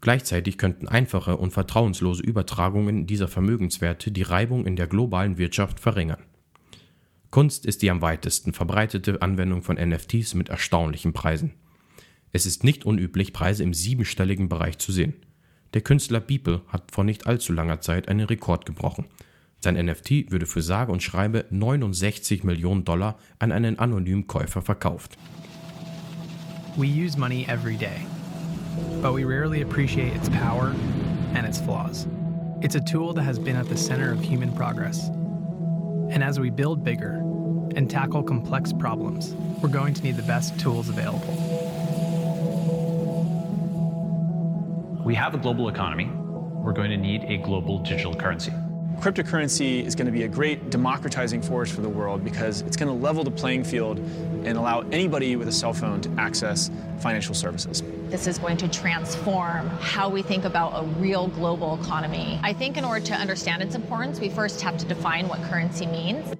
Gleichzeitig 0.00 0.58
könnten 0.58 0.86
einfache 0.86 1.36
und 1.36 1.52
vertrauenslose 1.52 2.22
Übertragungen 2.22 3.06
dieser 3.06 3.28
Vermögenswerte 3.28 4.12
die 4.12 4.22
Reibung 4.22 4.66
in 4.66 4.76
der 4.76 4.86
globalen 4.86 5.38
Wirtschaft 5.38 5.80
verringern. 5.80 6.22
Kunst 7.30 7.66
ist 7.66 7.82
die 7.82 7.90
am 7.90 8.00
weitesten 8.00 8.52
verbreitete 8.52 9.20
Anwendung 9.20 9.62
von 9.62 9.76
NFTs 9.76 10.34
mit 10.34 10.48
erstaunlichen 10.48 11.12
Preisen. 11.12 11.54
Es 12.32 12.46
ist 12.46 12.64
nicht 12.64 12.84
unüblich, 12.86 13.32
Preise 13.32 13.62
im 13.62 13.74
siebenstelligen 13.74 14.48
Bereich 14.48 14.78
zu 14.78 14.92
sehen. 14.92 15.14
Der 15.74 15.82
Künstler 15.82 16.20
Beeple 16.20 16.62
hat 16.68 16.92
vor 16.92 17.04
nicht 17.04 17.26
allzu 17.26 17.52
langer 17.52 17.80
Zeit 17.80 18.08
einen 18.08 18.26
Rekord 18.26 18.64
gebrochen. 18.64 19.06
Sein 19.60 19.74
NFT 19.74 20.30
würde 20.30 20.46
für 20.46 20.62
sage 20.62 20.92
und 20.92 21.02
schreibe 21.02 21.44
69 21.50 22.44
Millionen 22.44 22.84
Dollar 22.84 23.18
an 23.38 23.52
einen 23.52 23.78
anonymen 23.78 24.26
Käufer 24.26 24.62
verkauft. 24.62 25.18
We 26.76 26.86
use 26.86 27.18
money 27.18 27.44
every 27.48 27.76
day, 27.76 28.06
but 29.02 29.12
we 29.12 29.24
rarely 29.24 29.62
appreciate 29.62 30.14
its 30.14 30.28
power 30.28 30.74
and 31.34 31.46
its 31.46 31.60
flaws. 31.60 32.06
It's 32.60 32.74
a 32.74 32.80
tool 32.80 33.12
that 33.12 33.22
has 33.22 33.38
been 33.38 33.56
at 33.56 33.68
the 33.68 33.76
center 33.76 34.10
of 34.10 34.20
human 34.20 34.52
progress. 34.52 35.08
And 36.10 36.24
as 36.24 36.40
we 36.40 36.50
build 36.50 36.82
bigger 36.82 37.12
and 37.76 37.88
tackle 37.88 38.22
complex 38.22 38.72
problems, 38.72 39.34
we're 39.62 39.68
going 39.68 39.94
to 39.94 40.02
need 40.02 40.16
the 40.16 40.22
best 40.22 40.58
tools 40.58 40.88
available. 40.88 41.34
We 45.04 45.14
have 45.14 45.34
a 45.34 45.38
global 45.38 45.68
economy. 45.68 46.10
We're 46.14 46.72
going 46.72 46.90
to 46.90 46.96
need 46.96 47.24
a 47.24 47.36
global 47.36 47.78
digital 47.78 48.14
currency. 48.14 48.52
Cryptocurrency 48.98 49.84
is 49.84 49.94
going 49.94 50.06
to 50.06 50.12
be 50.12 50.24
a 50.24 50.28
great 50.28 50.70
democratizing 50.70 51.40
force 51.40 51.70
for 51.70 51.82
the 51.82 51.88
world 51.88 52.24
because 52.24 52.62
it's 52.62 52.76
going 52.76 52.88
to 52.88 53.04
level 53.04 53.22
the 53.22 53.30
playing 53.30 53.62
field 53.62 54.00
and 54.00 54.58
allow 54.58 54.80
anybody 54.90 55.36
with 55.36 55.46
a 55.46 55.52
cell 55.52 55.72
phone 55.72 56.00
to 56.00 56.10
access 56.18 56.70
financial 56.98 57.34
services. 57.34 57.82
This 58.08 58.26
is 58.26 58.38
going 58.38 58.56
to 58.58 58.68
transform 58.68 59.68
how 59.80 60.08
we 60.08 60.22
think 60.22 60.46
about 60.46 60.70
a 60.82 60.86
real 60.98 61.28
global 61.28 61.78
economy. 61.78 62.40
I 62.42 62.54
think 62.54 62.78
in 62.78 62.84
order 62.84 63.04
to 63.04 63.14
understand 63.14 63.62
its 63.62 63.74
importance, 63.74 64.18
we 64.18 64.30
first 64.30 64.62
have 64.62 64.78
to 64.78 64.86
define 64.86 65.28
what 65.28 65.42
currency 65.42 65.84
means. 65.84 66.34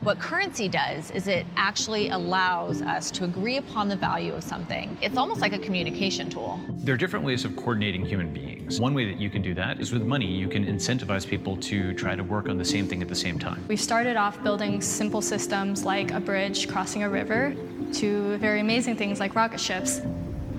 What 0.00 0.18
currency 0.18 0.68
does 0.68 1.10
is 1.10 1.28
it 1.28 1.44
actually 1.56 2.08
allows 2.08 2.80
us 2.80 3.10
to 3.12 3.24
agree 3.24 3.58
upon 3.58 3.88
the 3.88 3.96
value 3.96 4.32
of 4.32 4.42
something. 4.42 4.96
It's 5.02 5.18
almost 5.18 5.42
like 5.42 5.52
a 5.52 5.58
communication 5.58 6.30
tool. 6.30 6.58
There 6.70 6.94
are 6.94 6.98
different 6.98 7.26
ways 7.26 7.44
of 7.44 7.54
coordinating 7.54 8.06
human 8.06 8.32
beings. 8.32 8.80
One 8.80 8.94
way 8.94 9.04
that 9.04 9.20
you 9.20 9.28
can 9.28 9.42
do 9.42 9.52
that 9.52 9.78
is 9.78 9.92
with 9.92 10.02
money. 10.02 10.26
You 10.26 10.48
can 10.48 10.64
incentivize 10.64 11.28
people 11.28 11.58
to 11.58 11.92
try 11.92 12.16
to 12.16 12.24
work 12.24 12.48
on 12.48 12.56
the 12.56 12.64
same 12.64 12.88
thing 12.88 13.02
at 13.02 13.08
the 13.08 13.14
same 13.14 13.38
time. 13.38 13.62
We 13.68 13.76
started 13.76 14.16
off 14.16 14.42
building 14.42 14.80
simple 14.80 15.20
systems 15.20 15.84
like 15.84 16.12
a 16.12 16.18
bridge 16.18 16.66
crossing 16.66 17.02
a 17.02 17.10
river 17.10 17.54
to 17.92 18.38
very 18.38 18.60
amazing 18.60 18.96
things 18.96 19.20
like 19.20 19.34
rocket 19.34 19.60
ships. 19.60 20.00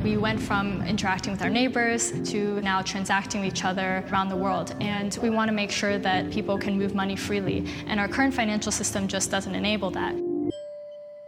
We 0.04 0.18
went 0.18 0.42
from 0.42 0.82
interacting 0.82 1.32
with 1.32 1.42
our 1.42 1.50
neighbors 1.50 2.12
to 2.32 2.60
now 2.60 2.82
transacting 2.82 3.40
with 3.40 3.54
each 3.54 3.64
other 3.64 4.04
around 4.12 4.28
the 4.28 4.36
world. 4.36 4.76
And 4.82 5.18
we 5.22 5.30
want 5.30 5.48
to 5.48 5.54
make 5.54 5.72
sure 5.72 5.98
that 5.98 6.30
people 6.30 6.58
can 6.58 6.78
move 6.78 6.94
money 6.94 7.16
freely. 7.16 7.66
And 7.88 8.02
our 8.02 8.10
current 8.10 8.34
financial 8.34 8.72
system 8.72 9.08
just 9.08 9.32
doesn't 9.32 9.56
enable 9.56 9.92
that. 9.92 10.14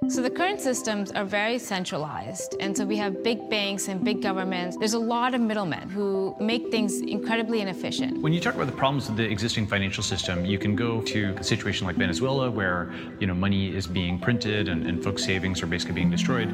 So 0.10 0.22
the 0.22 0.29
current 0.29 0.60
systems 0.60 1.12
are 1.13 1.24
very 1.24 1.58
centralized. 1.58 2.55
And 2.60 2.75
so 2.75 2.86
we 2.86 2.98
have 2.98 3.24
big 3.24 3.50
banks 3.50 3.88
and 3.88 4.03
big 4.03 4.22
governments. 4.22 4.75
There's 4.77 4.94
a 4.94 5.00
lot 5.00 5.34
of 5.34 5.39
middlemen 5.41 5.89
who 5.89 6.36
make 6.39 6.70
things 6.70 7.00
incredibly 7.00 7.62
inefficient. 7.62 8.22
When 8.22 8.34
you 8.34 8.41
talk 8.41 8.55
about 8.55 8.67
the 8.67 8.74
problems 8.74 9.08
of 9.08 9.15
the 9.15 9.24
existing 9.24 9.67
financial 9.67 10.03
system, 10.03 10.46
you 10.46 10.60
can 10.60 10.75
go 10.75 11.01
to 11.01 11.34
a 11.38 11.44
situation 11.44 11.88
like 11.88 11.96
Venezuela 11.96 12.51
where, 12.51 12.94
you 13.20 13.25
know, 13.25 13.34
money 13.34 13.74
is 13.74 13.88
being 13.88 14.20
printed 14.20 14.67
and, 14.67 14.86
and 14.86 15.01
folks' 15.01 15.24
savings 15.24 15.63
are 15.63 15.67
basically 15.67 15.96
being 15.96 16.12
destroyed. 16.12 16.53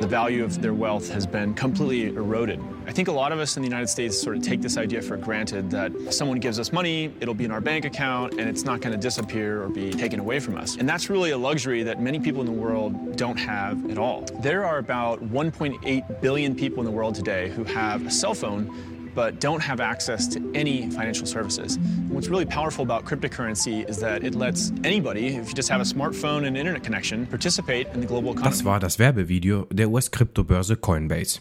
The 0.00 0.08
value 0.08 0.42
of 0.42 0.60
their 0.60 0.74
wealth 0.74 1.08
has 1.10 1.24
been 1.24 1.54
completely 1.54 2.14
eroded. 2.16 2.60
I 2.86 2.92
think 2.92 3.06
a 3.06 3.12
lot 3.12 3.30
of 3.30 3.38
us 3.38 3.56
in 3.56 3.62
the 3.62 3.68
United 3.68 3.86
States 3.86 4.20
sort 4.20 4.36
of 4.36 4.42
take 4.42 4.60
this 4.60 4.76
idea 4.76 5.00
for 5.00 5.16
granted 5.16 5.70
that 5.70 5.92
someone 6.12 6.40
gives 6.40 6.58
us 6.58 6.72
money, 6.72 7.14
it'll 7.20 7.32
be 7.32 7.44
in 7.44 7.52
our 7.52 7.60
bank 7.60 7.84
account, 7.84 8.32
and 8.32 8.48
it's 8.48 8.64
not 8.64 8.80
going 8.80 8.92
to 8.92 9.00
disappear 9.00 9.62
or 9.62 9.68
be 9.68 9.90
taken 9.90 10.18
away 10.18 10.40
from 10.40 10.56
us. 10.56 10.76
And 10.76 10.88
that's 10.88 11.08
really 11.08 11.30
a 11.30 11.38
luxury 11.38 11.84
that 11.84 12.02
many 12.02 12.18
people 12.18 12.40
in 12.40 12.46
the 12.46 12.52
world 12.52 13.16
don't 13.16 13.36
have 13.36 13.88
at 13.88 13.96
all. 13.96 14.22
There 14.40 14.64
are 14.64 14.78
about 14.78 15.22
1.8 15.22 16.20
billion 16.20 16.56
people 16.56 16.80
in 16.80 16.86
the 16.86 16.90
world 16.90 17.14
today 17.14 17.50
who 17.50 17.62
have 17.62 18.04
a 18.04 18.10
cell 18.10 18.34
phone 18.34 18.93
but 19.14 19.40
don't 19.40 19.60
have 19.60 19.80
access 19.80 20.26
to 20.28 20.40
any 20.54 20.90
financial 20.90 21.26
services. 21.26 21.76
And 21.76 22.10
what's 22.10 22.28
really 22.28 22.46
powerful 22.46 22.82
about 22.82 23.04
cryptocurrency 23.04 23.88
is 23.88 23.98
that 24.00 24.24
it 24.24 24.34
lets 24.34 24.72
anybody, 24.82 25.36
if 25.36 25.48
you 25.48 25.54
just 25.54 25.70
have 25.70 25.80
a 25.80 25.84
smartphone 25.84 26.46
and 26.46 26.56
internet 26.56 26.82
connection, 26.82 27.26
participate 27.26 27.86
in 27.94 28.00
the 28.00 28.06
global 28.06 28.32
economy. 28.32 28.50
Das 28.50 28.64
war 28.64 28.80
das 28.80 28.98
Werbevideo 28.98 29.66
der 29.70 29.90
US-Kryptobörse 29.90 30.76
Coinbase. 30.76 31.40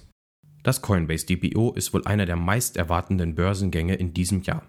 Das 0.64 0.82
Coinbase 0.82 1.26
DPO 1.26 1.74
ist 1.74 1.94
wohl 1.94 2.06
einer 2.06 2.26
der 2.26 2.38
meist 2.38 2.78
erwartenden 2.78 3.36
Börsengänge 3.36 3.96
in 3.96 4.14
diesem 4.14 4.44
Jahr. 4.44 4.64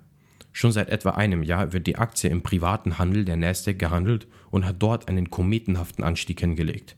Schon 0.52 0.72
seit 0.72 0.88
etwa 0.88 1.10
einem 1.10 1.42
Jahr 1.42 1.72
wird 1.72 1.86
die 1.86 1.96
Aktie 1.96 2.30
im 2.30 2.42
privaten 2.42 2.98
Handel 2.98 3.24
der 3.24 3.36
Nasdaq 3.36 3.78
gehandelt 3.78 4.26
und 4.50 4.64
hat 4.64 4.76
dort 4.78 5.08
einen 5.08 5.30
kometenhaften 5.30 6.04
Anstieg 6.04 6.40
hingelegt. 6.40 6.96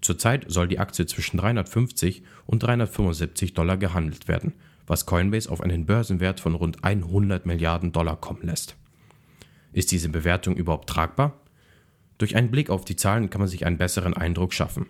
Zurzeit 0.00 0.44
soll 0.48 0.68
die 0.68 0.78
Aktie 0.78 1.06
zwischen 1.06 1.38
350 1.38 2.22
und 2.46 2.62
375 2.62 3.54
Dollar 3.54 3.78
gehandelt 3.78 4.28
werden, 4.28 4.52
was 4.86 5.06
Coinbase 5.06 5.50
auf 5.50 5.60
einen 5.60 5.86
Börsenwert 5.86 6.40
von 6.40 6.54
rund 6.54 6.84
100 6.84 7.46
Milliarden 7.46 7.92
Dollar 7.92 8.16
kommen 8.16 8.42
lässt. 8.42 8.76
Ist 9.72 9.92
diese 9.92 10.08
Bewertung 10.08 10.56
überhaupt 10.56 10.88
tragbar? 10.88 11.40
Durch 12.18 12.36
einen 12.36 12.50
Blick 12.50 12.70
auf 12.70 12.84
die 12.84 12.96
Zahlen 12.96 13.30
kann 13.30 13.40
man 13.40 13.48
sich 13.48 13.66
einen 13.66 13.78
besseren 13.78 14.14
Eindruck 14.14 14.52
schaffen. 14.52 14.86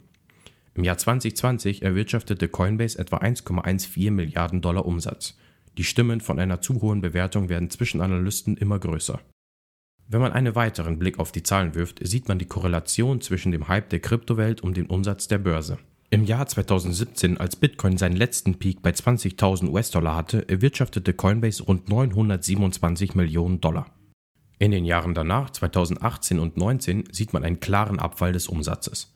Im 0.74 0.84
Jahr 0.84 0.98
2020 0.98 1.82
erwirtschaftete 1.82 2.48
Coinbase 2.48 2.98
etwa 2.98 3.18
1,14 3.18 4.10
Milliarden 4.10 4.60
Dollar 4.60 4.84
Umsatz. 4.84 5.38
Die 5.78 5.84
Stimmen 5.84 6.20
von 6.20 6.38
einer 6.38 6.60
zu 6.60 6.82
hohen 6.82 7.00
Bewertung 7.00 7.48
werden 7.48 7.70
zwischen 7.70 8.00
Analysten 8.00 8.56
immer 8.56 8.78
größer. 8.78 9.20
Wenn 10.06 10.20
man 10.20 10.32
einen 10.32 10.54
weiteren 10.54 10.98
Blick 10.98 11.18
auf 11.18 11.32
die 11.32 11.42
Zahlen 11.42 11.74
wirft, 11.74 12.06
sieht 12.06 12.28
man 12.28 12.38
die 12.38 12.46
Korrelation 12.46 13.20
zwischen 13.20 13.52
dem 13.52 13.68
Hype 13.68 13.88
der 13.88 14.00
Kryptowelt 14.00 14.60
und 14.60 14.76
dem 14.76 14.86
Umsatz 14.86 15.28
der 15.28 15.38
Börse. 15.38 15.78
Im 16.14 16.22
Jahr 16.22 16.46
2017, 16.46 17.38
als 17.38 17.56
Bitcoin 17.56 17.98
seinen 17.98 18.14
letzten 18.14 18.54
Peak 18.54 18.82
bei 18.82 18.90
20.000 18.90 19.68
US-Dollar 19.68 20.14
hatte, 20.14 20.48
erwirtschaftete 20.48 21.12
Coinbase 21.12 21.64
rund 21.64 21.88
927 21.88 23.16
Millionen 23.16 23.60
Dollar. 23.60 23.86
In 24.60 24.70
den 24.70 24.84
Jahren 24.84 25.14
danach, 25.14 25.50
2018 25.50 26.38
und 26.38 26.52
2019, 26.52 27.08
sieht 27.10 27.32
man 27.32 27.42
einen 27.42 27.58
klaren 27.58 27.98
Abfall 27.98 28.30
des 28.30 28.46
Umsatzes. 28.46 29.12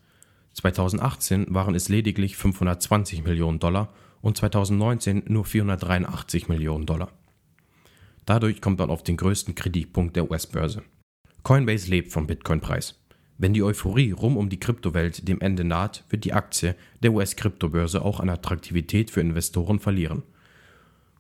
2018 0.55 1.55
waren 1.55 1.77
es 1.77 1.89
lediglich 1.89 2.37
520 2.37 3.23
Millionen 3.23 3.61
Dollar 3.61 3.95
und 4.21 4.37
2019 4.37 5.23
nur 5.29 5.45
483 5.45 6.49
Millionen 6.49 6.85
Dollar. 6.85 7.13
Dadurch 8.27 8.61
kommt 8.61 8.81
man 8.81 8.91
auf 8.91 9.05
den 9.05 9.17
größten 9.17 9.55
Kritikpunkt 9.55 10.17
der 10.17 10.29
US-Börse. 10.29 10.83
Coinbase 11.45 11.91
lebt 11.91 12.11
vom 12.11 12.27
Bitcoin-Preis. 12.27 12.99
Wenn 13.41 13.55
die 13.55 13.63
Euphorie 13.63 14.11
rum 14.11 14.37
um 14.37 14.49
die 14.49 14.59
Kryptowelt 14.59 15.29
dem 15.29 15.41
Ende 15.41 15.63
naht, 15.63 16.05
wird 16.11 16.25
die 16.25 16.33
Aktie 16.33 16.75
der 17.05 17.13
US-Kryptobörse 17.13 18.03
auch 18.03 18.19
an 18.19 18.29
Attraktivität 18.29 19.13
für 19.13 19.21
Investoren 19.21 19.79
verlieren. 19.79 20.25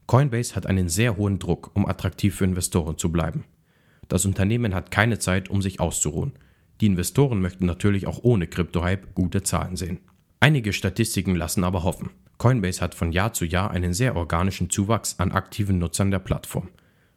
Coinbase 0.07 0.57
hat 0.57 0.67
einen 0.67 0.89
sehr 0.89 1.17
hohen 1.17 1.39
Druck, 1.39 1.71
um 1.75 1.87
attraktiv 1.87 2.35
für 2.35 2.45
Investoren 2.45 2.99
zu 2.99 3.13
bleiben. 3.13 3.45
Das 4.09 4.27
Unternehmen 4.27 4.75
hat 4.75 4.91
keine 4.91 5.21
Zeit, 5.21 5.49
um 5.49 5.63
sich 5.63 5.79
auszuruhen. 5.79 6.33
Die 6.81 6.87
Investoren 6.87 7.41
möchten 7.41 7.67
natürlich 7.67 8.09
auch 8.09 8.21
ohne 8.23 8.49
Kryptohype 8.49 9.09
gute 9.15 9.45
Zahlen 9.45 9.77
sehen. 9.77 10.01
Einige 10.41 10.73
Statistiken 10.73 11.37
lassen 11.37 11.63
aber 11.63 11.85
hoffen. 11.85 12.11
Coinbase 12.39 12.81
hat 12.81 12.95
von 12.95 13.13
Jahr 13.13 13.33
zu 13.33 13.45
Jahr 13.45 13.71
einen 13.71 13.95
sehr 13.95 14.17
organischen 14.17 14.71
Zuwachs 14.71 15.19
an 15.19 15.31
aktiven 15.31 15.79
Nutzern 15.79 16.11
der 16.11 16.21
Plattform. 16.21 16.69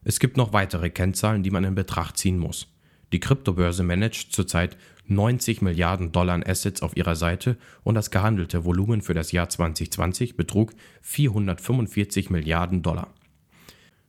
Es 0.03 0.19
gibt 0.19 0.37
noch 0.37 0.53
weitere 0.53 0.89
Kennzahlen, 0.89 1.41
die 1.41 1.51
man 1.51 1.63
in 1.63 1.75
Betracht 1.75 2.17
ziehen 2.17 2.37
muss. 2.37 2.67
Die 3.11 3.19
Kryptobörse 3.19 3.83
managt 3.83 4.33
zurzeit 4.33 4.77
90 5.07 5.61
Milliarden 5.61 6.11
Dollar 6.11 6.35
an 6.35 6.43
Assets 6.43 6.81
auf 6.81 6.95
ihrer 6.95 7.15
Seite 7.15 7.57
und 7.83 7.95
das 7.95 8.11
gehandelte 8.11 8.63
Volumen 8.63 9.01
für 9.01 9.13
das 9.13 9.31
Jahr 9.31 9.49
2020 9.49 10.37
betrug 10.37 10.73
445 11.01 12.29
Milliarden 12.29 12.81
Dollar. 12.81 13.13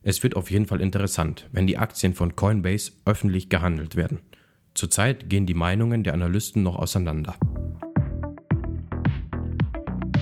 Es 0.03 0.23
wird 0.23 0.37
auf 0.37 0.51
jeden 0.51 0.67
Fall 0.67 0.81
interessant, 0.81 1.49
wenn 1.53 1.67
die 1.67 1.79
Aktien 1.79 2.15
von 2.15 2.37
Coinbase 2.37 2.93
öffentlich 3.05 3.49
gehandelt 3.49 3.97
werden. 3.97 4.21
Zurzeit 4.75 5.29
gehen 5.29 5.47
die 5.47 5.55
Meinungen 5.55 6.03
der 6.03 6.15
Analysten 6.15 6.63
noch 6.63 6.77
auseinander. 6.77 7.35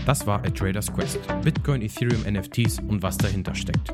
Das 0.06 0.26
war 0.26 0.44
A 0.44 0.50
Trader's 0.50 0.92
Quest. 0.92 1.20
Bitcoin, 1.42 1.82
Ethereum, 1.82 2.22
NFTs 2.22 2.80
und 2.80 3.02
was 3.02 3.16
dahinter 3.16 3.54
steckt. 3.54 3.92